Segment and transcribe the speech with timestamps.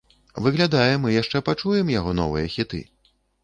[0.45, 2.85] Выглядае, мы яшчэ пачуем яго новыя хіты.